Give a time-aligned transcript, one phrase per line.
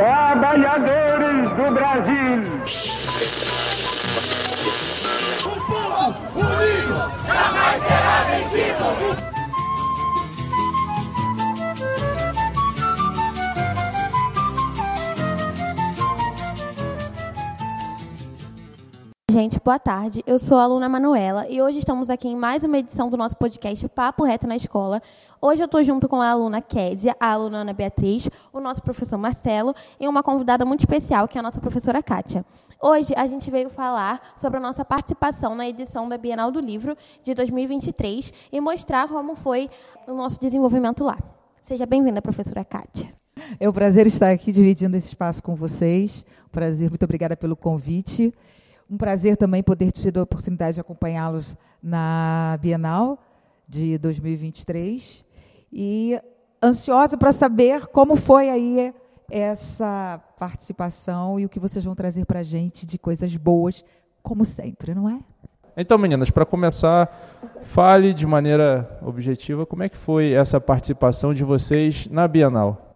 [0.00, 2.42] trabalhadores do Brasil.
[5.44, 9.39] O povo unido jamais será vencido.
[19.40, 20.22] Gente, boa tarde.
[20.26, 23.34] Eu sou a aluna Manuela e hoje estamos aqui em mais uma edição do nosso
[23.38, 25.00] podcast Papo Reto na Escola.
[25.40, 29.16] Hoje eu estou junto com a aluna Kézia, a aluna Ana Beatriz, o nosso professor
[29.16, 32.44] Marcelo e uma convidada muito especial, que é a nossa professora Kátia.
[32.82, 36.94] Hoje a gente veio falar sobre a nossa participação na edição da Bienal do Livro
[37.22, 39.70] de 2023 e mostrar como foi
[40.06, 41.18] o nosso desenvolvimento lá.
[41.62, 43.10] Seja bem-vinda, professora Kátia.
[43.58, 46.26] É um prazer estar aqui dividindo esse espaço com vocês.
[46.52, 48.34] prazer, muito obrigada pelo convite.
[48.90, 53.20] Um prazer também poder ter a oportunidade de acompanhá-los na Bienal
[53.68, 55.24] de 2023
[55.72, 56.20] e
[56.60, 58.92] ansiosa para saber como foi aí
[59.30, 63.84] essa participação e o que vocês vão trazer para a gente de coisas boas,
[64.24, 65.20] como sempre, não é?
[65.76, 67.08] Então, meninas, para começar,
[67.62, 72.89] fale de maneira objetiva como é que foi essa participação de vocês na Bienal.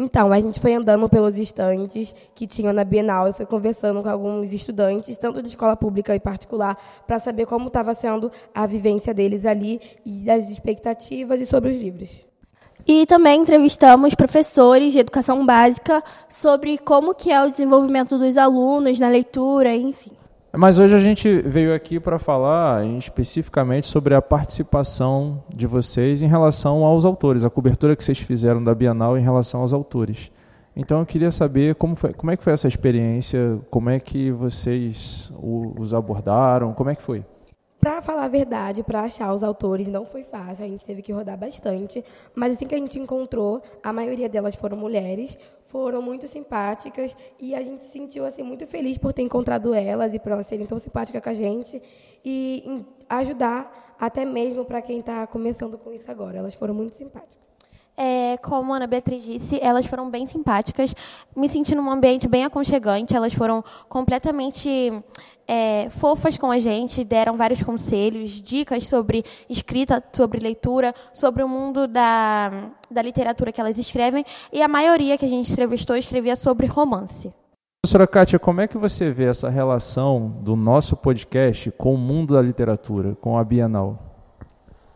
[0.00, 4.08] Então, a gente foi andando pelos estantes que tinham na Bienal e foi conversando com
[4.08, 9.12] alguns estudantes, tanto de escola pública e particular, para saber como estava sendo a vivência
[9.12, 12.10] deles ali e as expectativas e sobre os livros.
[12.86, 19.00] E também entrevistamos professores de educação básica sobre como que é o desenvolvimento dos alunos
[19.00, 20.17] na leitura, enfim.
[20.52, 26.26] Mas hoje a gente veio aqui para falar especificamente sobre a participação de vocês em
[26.26, 30.32] relação aos autores, a cobertura que vocês fizeram da Bienal em relação aos autores.
[30.74, 34.30] Então eu queria saber como, foi, como é que foi essa experiência, como é que
[34.30, 37.24] vocês os abordaram, como é que foi?
[37.78, 41.12] Para falar a verdade, para achar os autores não foi fácil, a gente teve que
[41.12, 42.04] rodar bastante,
[42.34, 47.54] mas assim que a gente encontrou, a maioria delas foram mulheres, foram muito simpáticas e
[47.54, 50.66] a gente se sentiu assim muito feliz por ter encontrado elas e por elas serem
[50.66, 51.80] tão simpáticas com a gente
[52.24, 56.38] e ajudar até mesmo para quem está começando com isso agora.
[56.38, 57.47] Elas foram muito simpáticas.
[58.00, 60.94] É, como a Ana Beatriz disse, elas foram bem simpáticas,
[61.34, 65.02] me senti num ambiente bem aconchegante, elas foram completamente
[65.48, 71.48] é, fofas com a gente, deram vários conselhos, dicas sobre escrita, sobre leitura, sobre o
[71.48, 76.36] mundo da, da literatura que elas escrevem, e a maioria que a gente entrevistou escrevia
[76.36, 77.34] sobre romance.
[77.84, 82.34] Professora Kátia, como é que você vê essa relação do nosso podcast com o mundo
[82.34, 83.98] da literatura, com a Bienal?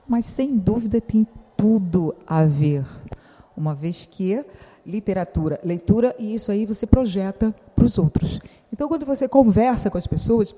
[0.07, 1.27] Mas sem dúvida tem
[1.63, 2.85] tudo a ver,
[3.57, 4.45] uma vez que
[4.85, 8.41] literatura, leitura, e isso aí você projeta para os outros.
[8.73, 10.57] Então, quando você conversa com as pessoas,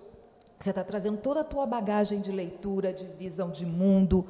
[0.59, 4.25] você está trazendo toda a tua bagagem de leitura, de visão de mundo.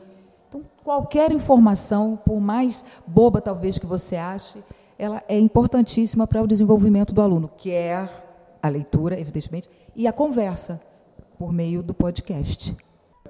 [0.49, 4.59] Então, qualquer informação, por mais boba talvez que você ache,
[4.99, 8.11] ela é importantíssima para o desenvolvimento do aluno, quer
[8.61, 10.83] a leitura, evidentemente, e a conversa
[11.39, 12.77] por meio do podcast.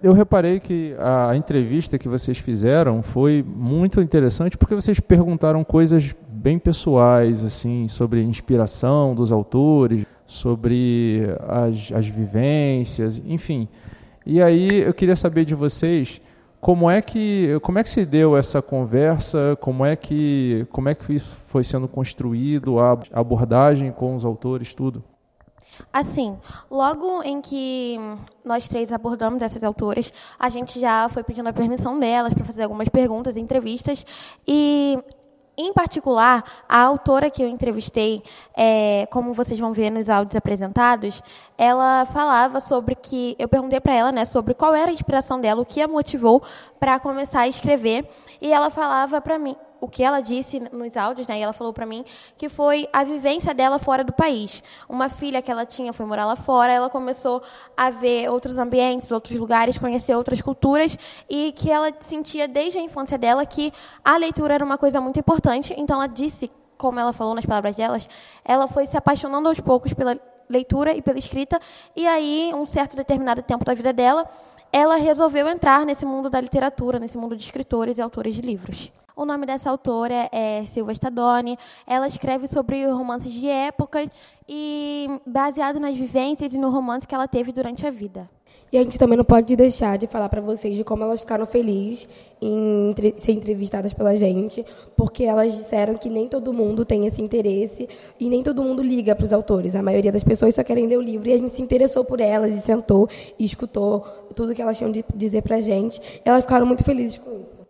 [0.04, 6.15] Eu reparei que a entrevista que vocês fizeram foi muito interessante porque vocês perguntaram coisas
[6.28, 13.66] bem pessoais, assim, sobre inspiração dos autores, sobre as, as vivências, enfim.
[14.26, 16.20] E aí eu queria saber de vocês
[16.60, 20.94] como é que como é que se deu essa conversa, como é que como é
[20.94, 25.03] que foi sendo construído a abordagem com os autores, tudo.
[25.93, 26.39] Assim,
[26.71, 27.97] logo em que
[28.45, 32.65] nós três abordamos essas autoras, a gente já foi pedindo a permissão delas para fazer
[32.65, 34.05] algumas perguntas, entrevistas,
[34.47, 34.99] e
[35.57, 38.25] em particular, a autora que eu entrevistei,
[38.57, 41.23] é, como vocês vão ver nos áudios apresentados,
[41.57, 45.62] ela falava sobre que eu perguntei para ela, né, sobre qual era a inspiração dela,
[45.62, 46.43] o que a motivou
[46.81, 48.05] para começar a escrever,
[48.41, 51.39] e ela falava para mim, o que ela disse nos áudios, né?
[51.39, 52.05] E ela falou para mim
[52.39, 54.62] que foi a vivência dela fora do país.
[54.89, 57.43] Uma filha que ela tinha foi morar lá fora, ela começou
[57.77, 62.82] a ver outros ambientes, outros lugares, conhecer outras culturas e que ela sentia desde a
[62.82, 63.73] infância dela que
[64.03, 65.75] a leitura era uma coisa muito importante.
[65.76, 68.08] Então ela disse, como ela falou nas palavras delas,
[68.43, 70.19] ela foi se apaixonando aos poucos pela
[70.49, 71.58] leitura e pela escrita
[71.97, 74.29] e aí um certo determinado tempo da vida dela,
[74.75, 78.91] ela resolveu entrar nesse mundo da literatura, nesse mundo de escritores e autores de livros.
[79.15, 81.56] O nome dessa autora é Silva Stadoni.
[81.87, 84.11] Ela escreve sobre romances de época
[84.49, 88.29] e baseado nas vivências e no romance que ela teve durante a vida.
[88.75, 91.47] E a gente também não pode deixar de falar para vocês de como elas ficaram
[91.47, 92.09] felizes
[92.43, 94.67] em ser entrevistadas pela gente,
[94.97, 97.88] porque elas disseram que nem todo mundo tem esse interesse
[98.19, 99.76] e nem todo mundo liga para os autores.
[99.76, 102.19] A maioria das pessoas só querem ler o livro e a gente se interessou por
[102.19, 104.00] elas e sentou e escutou
[104.35, 106.00] tudo que elas tinham de dizer para a gente.
[106.25, 107.65] Elas ficaram muito felizes com isso.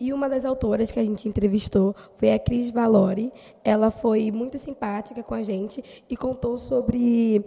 [0.00, 3.30] E uma das autoras que a gente entrevistou foi a Cris Valori.
[3.62, 7.44] Ela foi muito simpática com a gente e contou sobre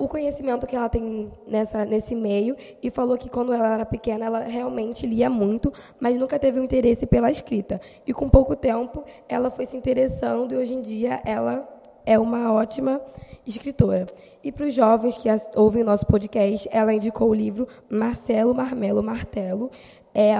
[0.00, 4.24] o conhecimento que ela tem nessa, nesse meio e falou que quando ela era pequena
[4.24, 5.70] ela realmente lia muito,
[6.00, 7.78] mas nunca teve um interesse pela escrita.
[8.06, 11.68] E com pouco tempo ela foi se interessando e hoje em dia ela
[12.06, 12.98] é uma ótima
[13.46, 14.06] escritora.
[14.42, 19.70] E para os jovens que ouvem nosso podcast, ela indicou o livro Marcelo Marmelo Martelo,
[20.14, 20.34] é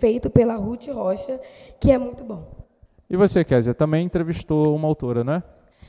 [0.00, 1.38] feito pela Ruth Rocha,
[1.78, 2.42] que é muito bom.
[3.10, 5.42] E você, Kézia, também entrevistou uma autora, né?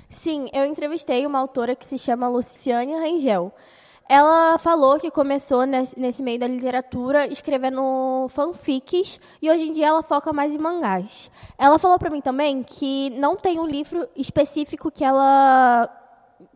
[0.10, 3.54] Sim, eu entrevistei uma autora que se chama Luciane Rangel.
[4.10, 10.02] Ela falou que começou nesse, meio da literatura escrevendo fanfics e hoje em dia ela
[10.02, 11.30] foca mais em mangás.
[11.60, 15.88] Ela falou para mim também que não tem um livro específico que ela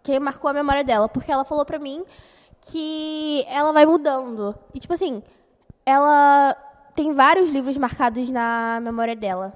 [0.01, 2.03] que marcou a memória dela, porque ela falou para mim
[2.59, 4.55] que ela vai mudando.
[4.73, 5.21] E tipo assim,
[5.85, 6.55] ela
[6.95, 9.53] tem vários livros marcados na memória dela.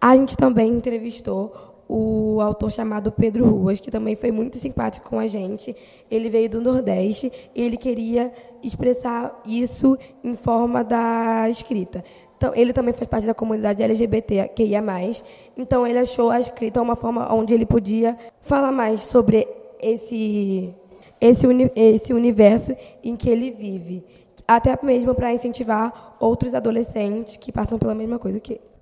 [0.00, 5.18] A gente também entrevistou o autor chamado Pedro Ruas, que também foi muito simpático com
[5.18, 5.74] a gente.
[6.10, 8.32] Ele veio do Nordeste e ele queria
[8.62, 12.02] expressar isso em forma da escrita.
[12.36, 15.22] Então, ele também faz parte da comunidade LGBT que ia mais.
[15.56, 19.46] Então, ele achou a escrita uma forma onde ele podia falar mais sobre
[19.80, 20.74] esse
[21.20, 24.04] esse, esse universo em que ele vive,
[24.46, 28.73] até mesmo para incentivar outros adolescentes que passam pela mesma coisa que ele.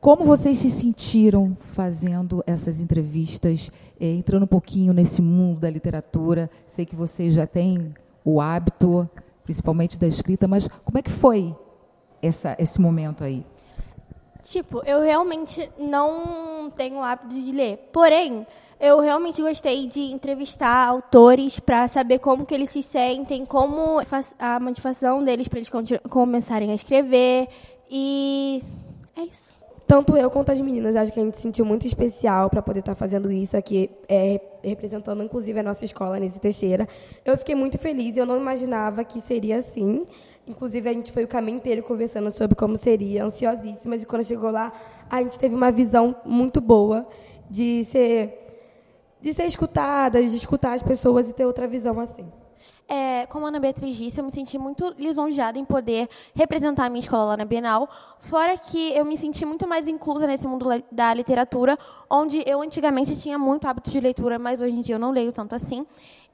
[0.00, 3.68] Como vocês se sentiram fazendo essas entrevistas,
[4.00, 6.48] é, entrando um pouquinho nesse mundo da literatura?
[6.68, 7.92] Sei que vocês já têm
[8.24, 9.10] o hábito,
[9.42, 11.52] principalmente da escrita, mas como é que foi
[12.22, 13.44] essa, esse momento aí?
[14.44, 17.90] Tipo, eu realmente não tenho o hábito de ler.
[17.92, 18.46] Porém,
[18.78, 24.00] eu realmente gostei de entrevistar autores para saber como que eles se sentem, como
[24.38, 25.70] a motivação deles para eles
[26.08, 27.48] começarem a escrever.
[27.90, 28.62] E
[29.16, 29.57] é isso.
[29.88, 32.80] Tanto eu quanto as meninas, acho que a gente se sentiu muito especial para poder
[32.80, 36.86] estar tá fazendo isso aqui, é, representando inclusive a nossa escola, Nise Teixeira.
[37.24, 40.06] Eu fiquei muito feliz, eu não imaginava que seria assim.
[40.46, 44.50] Inclusive, a gente foi o caminho inteiro conversando sobre como seria, ansiosíssimas, e quando chegou
[44.50, 44.74] lá,
[45.08, 47.08] a gente teve uma visão muito boa
[47.48, 48.58] de ser,
[49.22, 52.26] de ser escutada, de escutar as pessoas e ter outra visão assim
[52.88, 56.88] é, como a Ana Beatriz disse, eu me senti muito lisonjeada em poder representar a
[56.88, 57.88] minha escola lá na Bienal.
[58.20, 63.14] Fora que eu me senti muito mais inclusa nesse mundo da literatura, onde eu antigamente
[63.20, 65.86] tinha muito hábito de leitura, mas hoje em dia eu não leio tanto assim.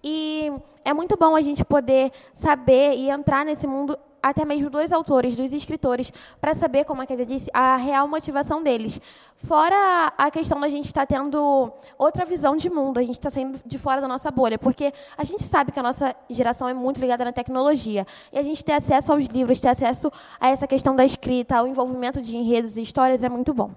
[0.02, 0.52] E
[0.84, 5.36] é muito bom a gente poder saber e entrar nesse mundo até mesmo dos autores,
[5.36, 6.10] dos escritores,
[6.40, 8.98] para saber, como a Kézia disse, a real motivação deles.
[9.36, 13.28] Fora a questão da gente estar tá tendo outra visão de mundo, a gente está
[13.28, 16.72] saindo de fora da nossa bolha, porque a gente sabe que a nossa geração é
[16.72, 18.06] muito ligada na tecnologia.
[18.32, 20.10] E a gente ter acesso aos livros, ter acesso
[20.40, 23.72] a essa questão da escrita, ao envolvimento de enredos e histórias é muito bom.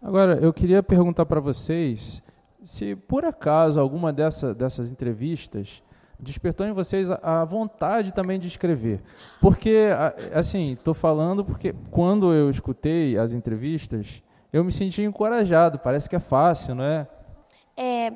[0.00, 2.22] Agora, eu queria perguntar para vocês
[2.64, 5.82] se, por acaso, alguma dessa, dessas entrevistas
[6.18, 9.00] despertou em vocês a, vontade também de escrever.
[9.40, 9.88] Porque,
[10.32, 14.22] assim, estou falando porque quando eu escutei as entrevistas,
[14.52, 15.78] eu me senti encorajado.
[15.78, 17.06] Parece que é fácil, não é?
[17.76, 18.12] É.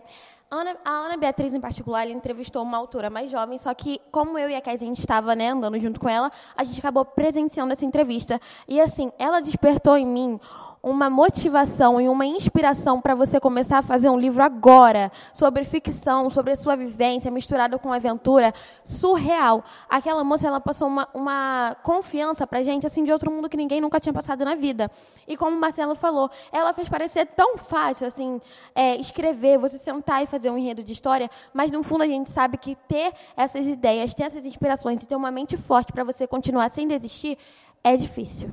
[0.50, 4.38] Ana, a Ana Beatriz, em particular, ela entrevistou uma autora mais jovem, só que, como
[4.38, 7.04] eu e a Kézia, a gente estava né, andando junto com ela, a gente acabou
[7.04, 8.40] presenciando essa entrevista.
[8.66, 10.40] E, assim, ela despertou em mim
[10.82, 16.30] uma motivação e uma inspiração para você começar a fazer um livro agora sobre ficção,
[16.30, 18.52] sobre a sua vivência misturada com aventura
[18.84, 19.64] surreal.
[19.88, 23.80] Aquela moça ela passou uma, uma confiança para gente assim de outro mundo que ninguém
[23.80, 24.90] nunca tinha passado na vida.
[25.26, 28.40] E como o Marcelo falou, ela fez parecer tão fácil assim
[28.74, 32.30] é, escrever, você sentar e fazer um enredo de história, mas no fundo a gente
[32.30, 36.26] sabe que ter essas ideias, ter essas inspirações e ter uma mente forte para você
[36.26, 37.36] continuar sem desistir
[37.82, 38.50] é difícil.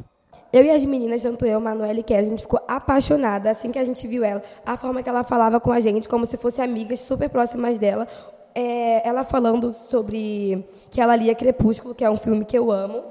[0.56, 3.78] Eu e as meninas, tanto eu, Manuela e Kézia, a gente ficou apaixonada assim que
[3.78, 4.42] a gente viu ela.
[4.66, 8.08] A forma que ela falava com a gente, como se fossem amigas super próximas dela.
[8.56, 13.04] É, ela falando sobre que ela lia Crepúsculo, que é um filme que eu amo.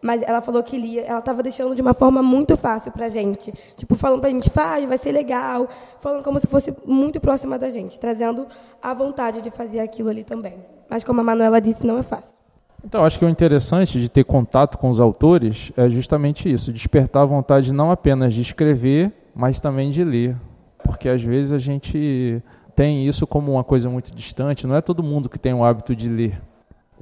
[0.00, 3.08] Mas ela falou que lia, ela estava deixando de uma forma muito fácil para a
[3.08, 3.52] gente.
[3.76, 5.66] Tipo, falando para a gente, faz, vai ser legal.
[5.98, 8.46] Falando como se fosse muito próxima da gente, trazendo
[8.80, 10.54] a vontade de fazer aquilo ali também.
[10.88, 12.41] Mas como a Manuela disse, não é fácil.
[12.84, 17.22] Então, acho que o interessante de ter contato com os autores é justamente isso, despertar
[17.22, 20.36] a vontade não apenas de escrever, mas também de ler.
[20.82, 22.42] Porque às vezes a gente
[22.74, 25.94] tem isso como uma coisa muito distante, não é todo mundo que tem o hábito
[25.94, 26.40] de ler.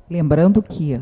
[0.09, 1.01] Lembrando que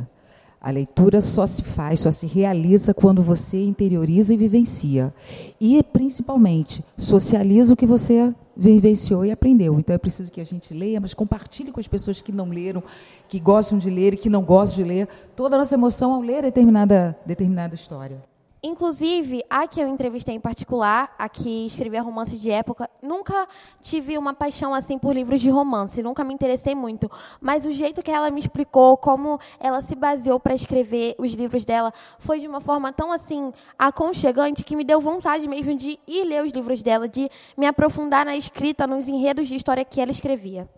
[0.61, 5.15] a leitura só se faz, só se realiza quando você interioriza e vivencia.
[5.61, 9.79] E, principalmente, socializa o que você vivenciou e aprendeu.
[9.79, 12.83] Então é preciso que a gente leia, mas compartilhe com as pessoas que não leram,
[13.29, 16.21] que gostam de ler e que não gostam de ler, toda a nossa emoção ao
[16.21, 18.21] ler determinada, determinada história.
[18.61, 23.47] Inclusive, a que eu entrevistei em particular, a que escrevia romances de época, nunca
[23.81, 27.09] tive uma paixão assim por livros de romance, nunca me interessei muito.
[27.41, 31.65] Mas o jeito que ela me explicou, como ela se baseou para escrever os livros
[31.65, 36.25] dela, foi de uma forma tão assim aconchegante que me deu vontade mesmo de ir
[36.25, 40.11] ler os livros dela, de me aprofundar na escrita, nos enredos de história que ela
[40.11, 40.69] escrevia.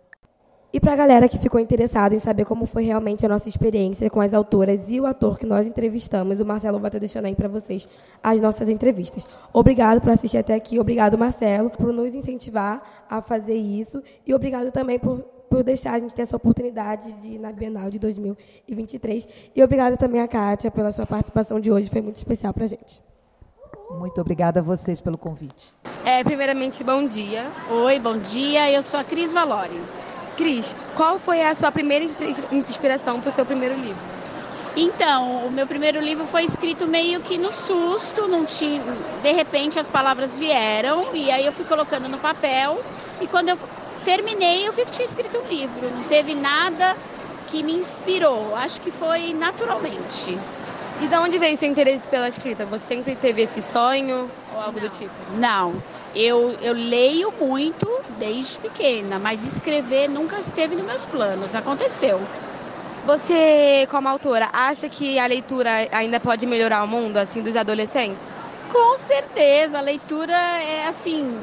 [0.73, 4.09] E para a galera que ficou interessada em saber como foi realmente a nossa experiência
[4.09, 7.35] com as autoras e o ator que nós entrevistamos, o Marcelo vai estar deixando aí
[7.35, 7.89] para vocês
[8.23, 9.27] as nossas entrevistas.
[9.53, 14.71] Obrigado por assistir até aqui, obrigado Marcelo por nos incentivar a fazer isso e obrigado
[14.71, 15.19] também por,
[15.51, 19.97] por deixar a gente ter essa oportunidade de ir na Bienal de 2023 e obrigado
[19.97, 23.03] também a Kátia pela sua participação de hoje, foi muito especial para a gente.
[23.91, 25.75] Muito obrigada a vocês pelo convite.
[26.05, 27.51] É, primeiramente, bom dia.
[27.69, 28.71] Oi, bom dia.
[28.71, 29.81] Eu sou a Cris Valori.
[30.37, 32.05] Cris, qual foi a sua primeira
[32.51, 34.03] inspiração para o seu primeiro livro?
[34.77, 38.81] Então, o meu primeiro livro foi escrito meio que no susto, não tinha,
[39.23, 42.81] de repente as palavras vieram e aí eu fui colocando no papel
[43.21, 43.59] e quando eu
[44.05, 46.97] terminei eu vi que tinha escrito um livro, não teve nada
[47.49, 50.39] que me inspirou, acho que foi naturalmente.
[51.03, 52.67] E de onde veio seu interesse pela escrita?
[52.67, 55.15] Você sempre teve esse sonho ou algo não, do tipo?
[55.39, 55.83] Não,
[56.15, 57.89] eu, eu leio muito
[58.19, 61.55] desde pequena, mas escrever nunca esteve nos meus planos.
[61.55, 62.21] Aconteceu.
[63.07, 68.23] Você, como autora, acha que a leitura ainda pode melhorar o mundo, assim, dos adolescentes?
[68.71, 71.41] Com certeza, a leitura é assim,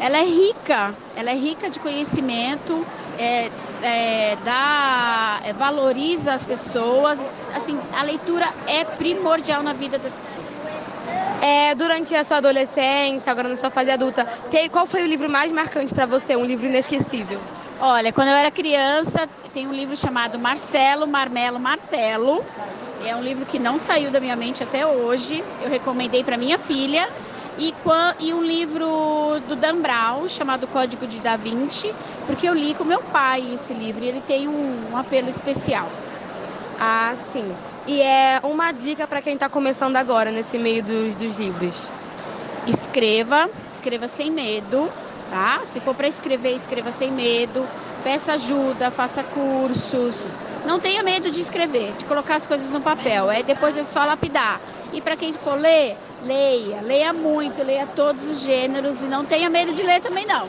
[0.00, 2.86] ela é rica, ela é rica de conhecimento,
[3.18, 3.50] é,
[3.82, 7.20] é, dá, é, valoriza as pessoas.
[7.54, 10.74] Assim, a leitura é primordial na vida das pessoas.
[11.42, 14.26] É, durante a sua adolescência, agora na sua fase adulta,
[14.72, 17.40] qual foi o livro mais marcante para você, um livro inesquecível?
[17.78, 22.44] Olha, quando eu era criança, tem um livro chamado Marcelo, Marmelo, Martelo.
[23.06, 25.42] É um livro que não saiu da minha mente até hoje.
[25.62, 27.08] Eu recomendei para minha filha.
[27.60, 27.74] E,
[28.20, 31.94] e, um livro do Dan Brown chamado Código de Da Vinci,
[32.26, 35.86] porque eu li com meu pai esse livro e ele tem um, um apelo especial.
[36.80, 37.54] Ah, sim.
[37.86, 41.76] E é uma dica para quem está começando agora nesse meio dos, dos livros.
[42.66, 44.90] Escreva, escreva sem medo,
[45.30, 45.60] tá?
[45.64, 47.68] Se for para escrever, escreva sem medo.
[48.02, 50.32] Peça ajuda, faça cursos.
[50.64, 53.30] Não tenha medo de escrever, de colocar as coisas no papel.
[53.30, 54.60] É depois é só lapidar.
[54.92, 59.48] E para quem for ler, leia, leia muito, leia todos os gêneros e não tenha
[59.48, 60.48] medo de ler também não.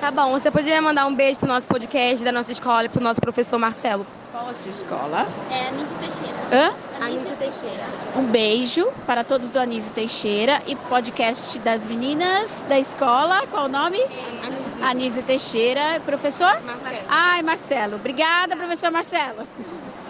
[0.00, 3.02] Tá bom, você poderia mandar um beijo pro nosso podcast da nossa escola e pro
[3.02, 4.06] nosso professor Marcelo?
[4.32, 5.28] Qual a sua escola?
[5.50, 6.31] É Anísio Teixeira.
[6.52, 6.74] Hã?
[7.00, 7.84] Anísio Teixeira.
[8.14, 13.46] Um beijo para todos do Anísio Teixeira e podcast das meninas da escola.
[13.50, 13.98] Qual o nome?
[14.02, 14.84] Anísio.
[14.84, 15.98] Anísio Teixeira.
[16.04, 16.60] Professor?
[16.60, 17.06] Marcelo.
[17.08, 17.96] Ai, Marcelo.
[17.96, 19.48] Obrigada, professor Marcelo.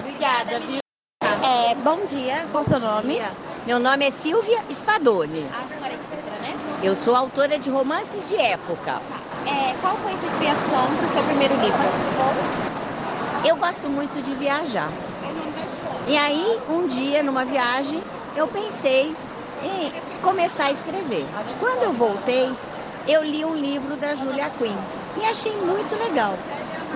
[0.01, 0.81] Obrigada, viu?
[1.45, 2.45] É, bom dia.
[2.51, 3.23] Qual o seu nome?
[3.65, 5.47] Meu nome é Silvia Spadoni.
[5.47, 6.57] A senhora é de Pedra, né?
[6.83, 9.01] Eu sou autora de romances de época.
[9.47, 11.79] É, qual foi a sua inspiração para o seu primeiro livro?
[13.47, 14.91] Eu gosto muito de viajar.
[16.09, 18.03] E aí, um dia, numa viagem,
[18.35, 19.15] eu pensei
[19.63, 21.25] em começar a escrever.
[21.61, 22.51] Quando eu voltei,
[23.07, 24.77] eu li um livro da Julia Quinn
[25.17, 26.37] e achei muito legal.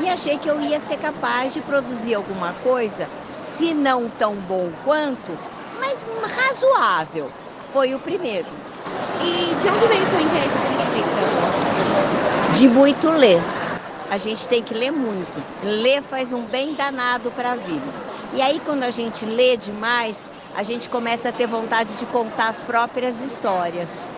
[0.03, 3.09] E achei que eu ia ser capaz de produzir alguma coisa,
[3.39, 5.39] se não tão bom quanto,
[5.79, 6.05] mas
[6.37, 7.31] razoável.
[7.73, 8.49] Foi o primeiro.
[9.23, 12.55] E de onde veio o seu interesse por escrita?
[12.55, 13.41] De muito ler
[14.11, 15.43] a gente tem que ler muito.
[15.63, 18.06] Ler faz um bem danado para a vida.
[18.33, 22.49] E aí, quando a gente lê demais, a gente começa a ter vontade de contar
[22.49, 24.15] as próprias histórias.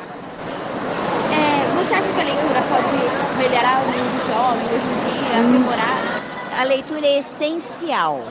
[1.30, 2.96] É, você acha que a leitura pode
[3.36, 5.98] melhorar o mundo jovem hoje em dia, aprimorar?
[6.58, 8.22] A leitura é essencial.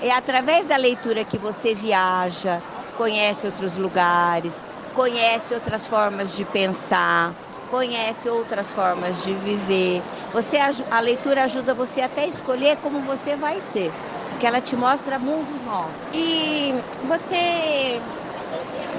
[0.00, 2.62] É através da leitura que você viaja,
[2.96, 7.34] conhece outros lugares, conhece outras formas de pensar,
[7.70, 10.02] conhece outras formas de viver.
[10.32, 10.58] Você
[10.90, 13.92] a leitura ajuda você até a escolher como você vai ser,
[14.38, 15.94] que ela te mostra mundos novos.
[16.12, 16.74] E
[17.06, 18.00] você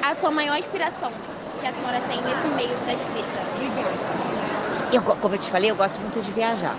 [0.04, 1.12] a sua maior inspiração
[1.60, 3.46] que a senhora tem nesse meio da escrita?
[4.92, 6.78] Eu, como eu te falei, eu gosto muito de viajar.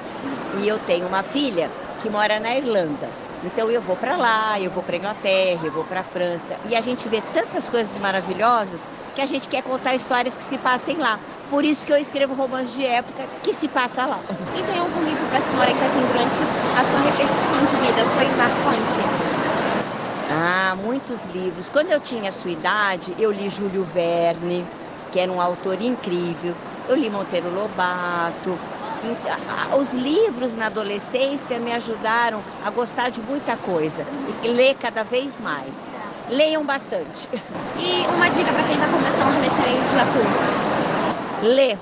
[0.59, 1.71] E eu tenho uma filha
[2.01, 3.11] que mora na Irlanda.
[3.43, 6.81] Então eu vou para lá, eu vou para Inglaterra, eu vou para França e a
[6.81, 11.21] gente vê tantas coisas maravilhosas que a gente quer contar histórias que se passem lá.
[11.49, 14.25] Por isso que eu escrevo romances de época que se passa lá.
[14.53, 18.07] E tem algum livro para a senhora que assim, durante a sua repercussão de vida
[18.07, 19.13] foi marcante?
[20.29, 21.69] Ah, muitos livros.
[21.69, 24.69] Quando eu tinha a sua idade, eu li Júlio Verne,
[25.11, 26.57] que era um autor incrível.
[26.85, 28.61] Eu li Monteiro Lobato.
[29.77, 34.07] Os livros na adolescência me ajudaram a gostar de muita coisa
[34.43, 35.93] e ler cada vez mais.
[36.29, 37.29] leiam bastante.
[37.77, 40.73] E uma dica para quem está começando nesse meio de apuntes?
[41.41, 41.79] Lê.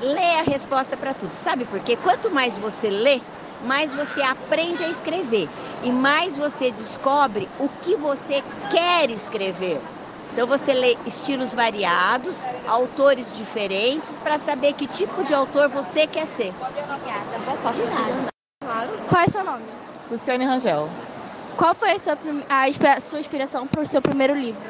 [0.00, 1.32] Lê a resposta para tudo.
[1.32, 1.96] Sabe por quê?
[1.96, 3.22] Quanto mais você lê,
[3.60, 5.48] mais você aprende a escrever
[5.80, 9.97] e mais você descobre o que você quer escrever.
[10.32, 16.26] Então você lê estilos variados, autores diferentes, para saber que tipo de autor você quer
[16.26, 16.54] ser.
[16.60, 17.82] Obrigada, boa sorte.
[18.62, 18.98] Claro.
[19.08, 19.64] Qual é seu nome?
[20.10, 20.88] Luciane Rangel.
[21.56, 22.16] Qual foi a sua,
[22.48, 24.62] a sua inspiração para o seu primeiro livro?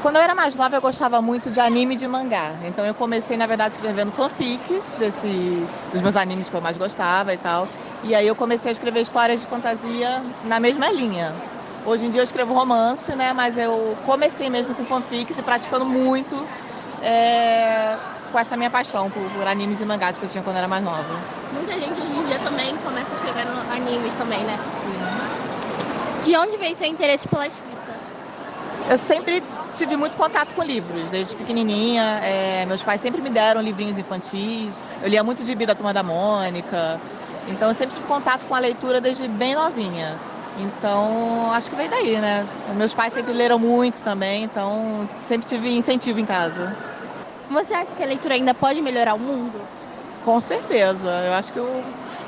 [0.00, 2.52] Quando eu era mais nova, eu gostava muito de anime e de mangá.
[2.62, 7.32] Então eu comecei, na verdade, escrevendo fanfics desse, dos meus animes que eu mais gostava
[7.32, 7.66] e tal.
[8.02, 11.34] E aí eu comecei a escrever histórias de fantasia na mesma linha.
[11.86, 13.32] Hoje em dia eu escrevo romance, né?
[13.32, 16.46] Mas eu comecei mesmo com fanfics e praticando muito
[17.02, 17.96] é,
[18.32, 20.82] com essa minha paixão por, por, animes e mangás que eu tinha quando era mais
[20.82, 21.20] nova.
[21.52, 24.58] Muita gente hoje em dia também começa a escrever animes também, né?
[24.82, 26.30] Sim.
[26.30, 27.74] De onde veio seu interesse pela escrita?
[28.88, 29.42] Eu sempre
[29.74, 32.20] tive muito contato com livros, desde pequenininha.
[32.22, 34.80] É, meus pais sempre me deram livrinhos infantis.
[35.02, 36.98] Eu lia muito de Vida Turma da Mônica.
[37.46, 40.18] Então eu sempre tive contato com a leitura desde bem novinha.
[40.58, 42.46] Então acho que veio daí, né?
[42.76, 46.76] Meus pais sempre leram muito também, então sempre tive incentivo em casa.
[47.50, 49.60] Você acha que a leitura ainda pode melhorar o mundo?
[50.24, 51.08] Com certeza.
[51.26, 51.82] Eu acho que o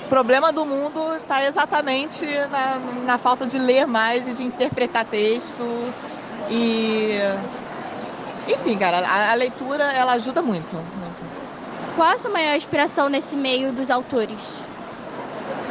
[0.09, 5.63] problema do mundo está exatamente na, na falta de ler mais e de interpretar texto
[6.51, 7.19] e
[8.49, 11.27] enfim, cara, a, a, leitura ela ajuda muito, muito.
[11.97, 14.41] Qual a sua maior inspiração nesse meio dos autores?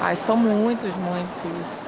[0.01, 1.84] Ai, são muitos, muitos.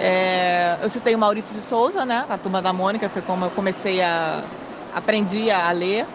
[0.00, 2.24] É, eu citei o Maurício de Souza, né?
[2.28, 4.42] A Turma da Mônica, foi como eu comecei a...
[4.94, 6.06] aprendi a ler.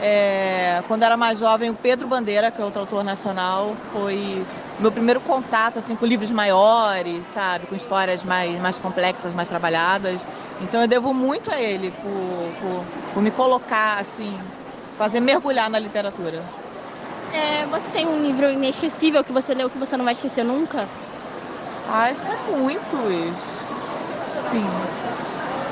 [0.00, 4.44] É, quando era mais jovem, o Pedro Bandeira, que é outro autor nacional, foi
[4.78, 10.20] meu primeiro contato assim com livros maiores, sabe, com histórias mais, mais complexas, mais trabalhadas.
[10.60, 12.84] Então eu devo muito a ele por, por,
[13.14, 14.36] por me colocar assim,
[14.98, 16.42] fazer mergulhar na literatura.
[17.32, 20.88] É, você tem um livro inesquecível que você leu que você não vai esquecer nunca?
[21.88, 23.70] Ah, são muitos.
[24.50, 24.66] Sim.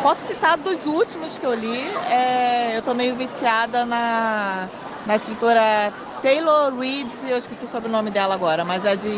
[0.02, 1.82] Posso citar dos últimos que eu li.
[2.08, 4.68] É, eu estou meio viciada na,
[5.06, 5.92] na escritora
[6.22, 9.08] Taylor Reid, eu esqueci o sobrenome dela agora, mas é de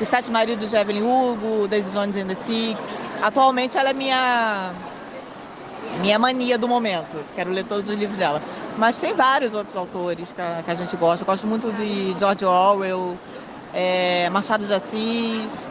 [0.00, 2.98] Os Sete Maridos de Evelyn Hugo, Daisy Jones and the Six.
[3.22, 4.72] Atualmente ela é minha
[6.00, 7.24] minha mania do momento.
[7.34, 8.42] Quero ler todos os livros dela.
[8.76, 11.22] Mas tem vários outros autores que a, que a gente gosta.
[11.22, 13.16] Eu gosto muito de George Orwell,
[13.72, 15.66] é, Machado de Assis.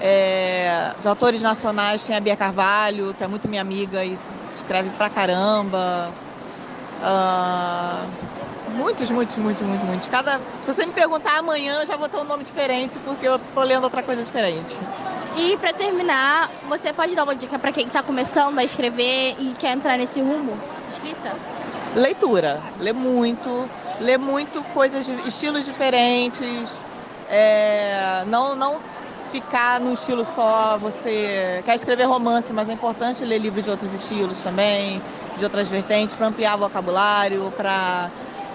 [0.00, 4.18] É, de autores nacionais tem a Bia Carvalho, que é muito minha amiga e
[4.50, 6.10] escreve pra caramba.
[7.02, 10.08] Uh, muitos, muitos, muitos, muitos, muitos.
[10.08, 13.38] Cada, se você me perguntar amanhã, eu já vou ter um nome diferente, porque eu
[13.38, 14.76] tô lendo outra coisa diferente.
[15.36, 19.54] E para terminar, você pode dar uma dica para quem está começando a escrever e
[19.58, 20.58] quer entrar nesse rumo?
[20.88, 21.36] Escrita?
[21.94, 22.60] Leitura.
[22.78, 23.68] Lê muito.
[24.00, 26.82] Lê muito coisas, de estilos diferentes.
[27.28, 28.78] É, não, não
[29.30, 30.76] ficar num estilo só.
[30.78, 35.00] Você quer escrever romance, mas é importante ler livros de outros estilos também,
[35.36, 38.10] de outras vertentes, para ampliar o vocabulário, para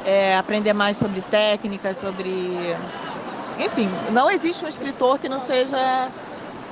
[0.05, 2.75] é, aprender mais sobre técnicas, sobre.
[3.59, 6.09] Enfim, não existe um escritor que não seja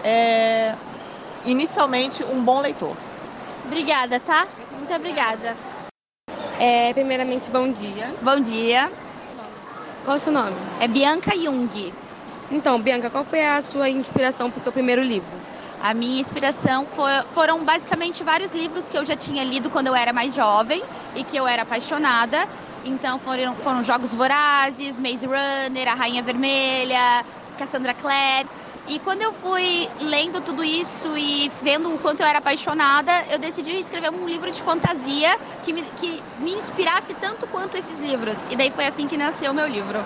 [0.04, 0.76] é,
[1.46, 2.96] inicialmente um bom leitor.
[3.66, 4.48] Obrigada, tá?
[4.78, 5.56] Muito obrigada.
[6.60, 8.10] É, primeiramente, bom dia.
[8.22, 8.92] Bom dia.
[10.04, 10.56] Qual é o seu nome?
[10.82, 11.94] É Bianca Jung.
[12.54, 15.28] Então, Bianca, qual foi a sua inspiração para o seu primeiro livro?
[15.82, 19.96] A minha inspiração foi, foram basicamente vários livros que eu já tinha lido quando eu
[19.96, 20.84] era mais jovem
[21.16, 22.48] e que eu era apaixonada.
[22.86, 27.26] Então foram, foram Jogos Vorazes, Maze Runner, A Rainha Vermelha,
[27.58, 28.48] Cassandra Clare.
[28.88, 33.40] E quando eu fui lendo tudo isso e vendo o quanto eu era apaixonada, eu
[33.40, 38.46] decidi escrever um livro de fantasia que me, que me inspirasse tanto quanto esses livros.
[38.52, 40.06] E daí foi assim que nasceu o meu livro.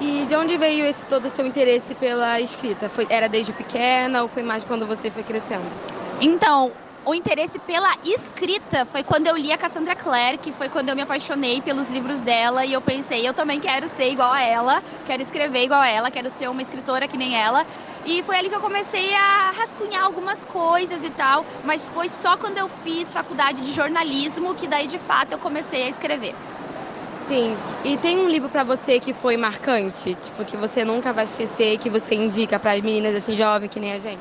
[0.00, 2.88] E de onde veio esse todo o seu interesse pela escrita?
[2.88, 5.70] Foi, era desde pequena ou foi mais quando você foi crescendo?
[6.22, 6.72] Então,
[7.04, 11.02] o interesse pela escrita foi quando eu li a Cassandra Clare, foi quando eu me
[11.02, 15.20] apaixonei pelos livros dela e eu pensei, eu também quero ser igual a ela, quero
[15.20, 17.66] escrever igual a ela, quero ser uma escritora que nem ela.
[18.06, 22.38] E foi ali que eu comecei a rascunhar algumas coisas e tal, mas foi só
[22.38, 26.34] quando eu fiz faculdade de jornalismo que daí de fato eu comecei a escrever.
[27.30, 27.56] Sim.
[27.84, 31.78] E tem um livro para você que foi marcante, tipo que você nunca vai esquecer,
[31.78, 34.18] que você indica para as meninas assim jovens que nem a gente?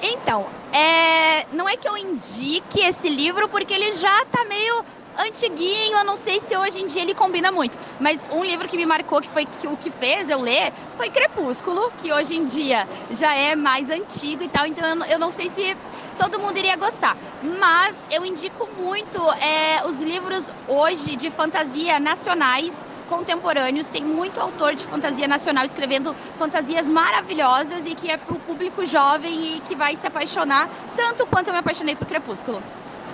[0.00, 4.84] Então, é, não é que eu indique esse livro porque ele já está meio
[5.18, 7.76] antiguinho, eu não sei se hoje em dia ele combina muito.
[7.98, 11.90] Mas um livro que me marcou, que foi o que fez eu ler, foi Crepúsculo,
[11.98, 15.48] que hoje em dia já é mais antigo e tal, então eu, eu não sei
[15.48, 15.76] se
[16.18, 17.16] todo mundo iria gostar.
[17.60, 23.88] Mas eu indico muito é, os livros hoje de fantasia nacionais contemporâneos.
[23.88, 28.84] Tem muito autor de fantasia nacional escrevendo fantasias maravilhosas e que é para o público
[28.84, 32.62] jovem e que vai se apaixonar tanto quanto eu me apaixonei por Crepúsculo.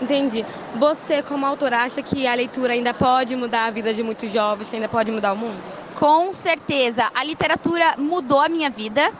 [0.00, 0.44] Entendi.
[0.76, 4.68] Você, como autor, acha que a leitura ainda pode mudar a vida de muitos jovens,
[4.68, 5.60] que ainda pode mudar o mundo?
[5.94, 7.10] Com certeza.
[7.14, 9.12] A literatura mudou a minha vida.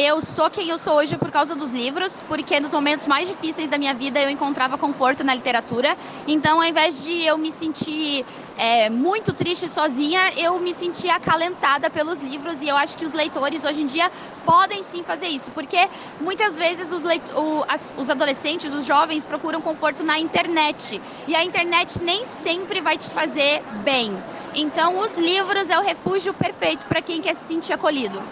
[0.00, 3.68] Eu sou quem eu sou hoje por causa dos livros, porque nos momentos mais difíceis
[3.68, 5.96] da minha vida eu encontrava conforto na literatura.
[6.28, 8.24] Então, ao invés de eu me sentir
[8.56, 13.12] é, muito triste sozinha, eu me sentia acalentada pelos livros e eu acho que os
[13.12, 14.08] leitores hoje em dia
[14.46, 15.88] podem sim fazer isso, porque
[16.20, 21.34] muitas vezes os, leit o, as, os adolescentes, os jovens procuram conforto na internet e
[21.34, 24.16] a internet nem sempre vai te fazer bem.
[24.54, 28.22] Então, os livros é o refúgio perfeito para quem quer se sentir acolhido.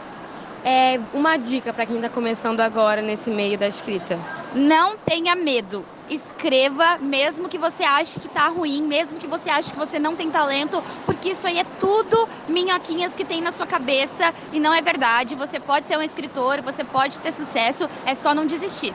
[0.68, 4.18] É uma dica para quem está começando agora nesse meio da escrita.
[4.52, 5.86] Não tenha medo.
[6.10, 10.16] Escreva, mesmo que você ache que está ruim, mesmo que você ache que você não
[10.16, 14.74] tem talento, porque isso aí é tudo minhoquinhas que tem na sua cabeça e não
[14.74, 15.36] é verdade.
[15.36, 18.92] Você pode ser um escritor, você pode ter sucesso, é só não desistir.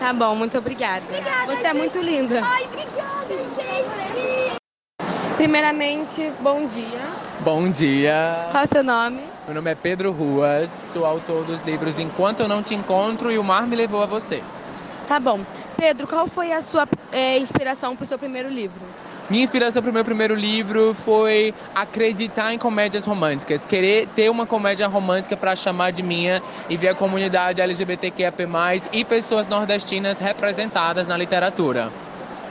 [0.00, 1.04] Tá bom, muito obrigada.
[1.08, 1.66] obrigada você gente.
[1.66, 2.42] é muito linda.
[2.44, 4.56] Ai, obrigada, gente.
[5.36, 7.00] Primeiramente, bom dia.
[7.44, 8.48] Bom dia.
[8.50, 9.35] Qual é o seu nome?
[9.46, 13.38] Meu nome é Pedro Ruas, sou autor dos livros Enquanto Eu Não Te Encontro e
[13.38, 14.42] O Mar Me Levou a Você.
[15.06, 15.46] Tá bom.
[15.76, 18.80] Pedro, qual foi a sua é, inspiração para o seu primeiro livro?
[19.30, 24.46] Minha inspiração para o meu primeiro livro foi acreditar em comédias românticas, querer ter uma
[24.46, 28.48] comédia romântica para chamar de minha e ver a comunidade LGBTQIAP+,
[28.92, 31.92] e pessoas nordestinas representadas na literatura.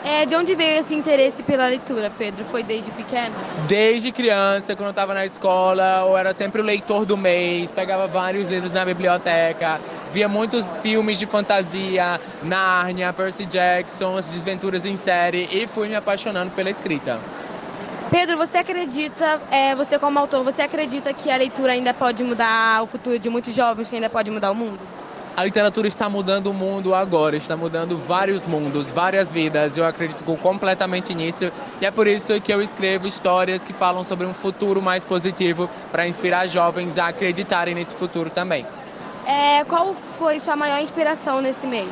[0.05, 2.45] É, de onde veio esse interesse pela leitura, Pedro?
[2.45, 3.35] Foi desde pequeno?
[3.67, 8.05] Desde criança, quando eu estava na escola, eu era sempre o leitor do mês, pegava
[8.05, 14.95] vários livros na biblioteca, via muitos filmes de fantasia, Narnia, Percy Jackson, as desventuras em
[14.95, 17.19] série e fui me apaixonando pela escrita.
[18.11, 22.83] Pedro, você acredita, é, você como autor, você acredita que a leitura ainda pode mudar
[22.83, 24.79] o futuro de muitos jovens, que ainda pode mudar o mundo?
[25.37, 29.77] A literatura está mudando o mundo agora, está mudando vários mundos, várias vidas.
[29.77, 34.25] Eu acredito completamente nisso e é por isso que eu escrevo histórias que falam sobre
[34.25, 38.65] um futuro mais positivo para inspirar jovens a acreditarem nesse futuro também.
[39.27, 41.91] É, qual foi sua maior inspiração nesse meio?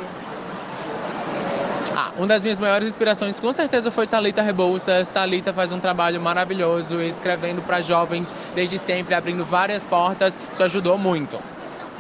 [1.94, 5.10] Ah, uma das minhas maiores inspirações com certeza foi Talita Rebouças.
[5.10, 10.38] Talita faz um trabalho maravilhoso escrevendo para jovens desde sempre, abrindo várias portas.
[10.54, 11.38] Isso ajudou muito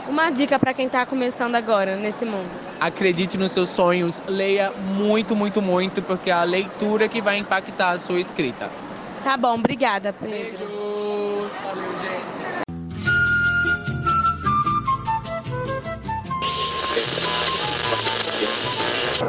[0.07, 2.49] uma dica para quem está começando agora nesse mundo?
[2.79, 7.91] Acredite nos seus sonhos, leia muito, muito, muito, porque é a leitura que vai impactar
[7.91, 8.69] a sua escrita.
[9.23, 10.37] Tá bom, obrigada, Pedro.
[10.37, 10.83] Beijo.
[11.63, 12.43] Valeu, gente.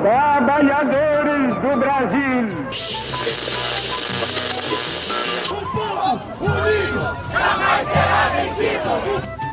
[0.00, 2.48] Trabalhadores do Brasil!
[5.50, 9.43] O povo unido jamais será vencido!